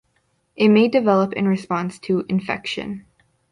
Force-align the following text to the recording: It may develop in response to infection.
It 0.55 0.69
may 0.69 0.87
develop 0.87 1.31
in 1.33 1.47
response 1.47 1.99
to 1.99 2.25
infection. 2.27 3.05